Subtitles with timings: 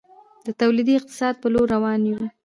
[0.45, 2.19] د تولیدي اقتصاد په لور روان یو؟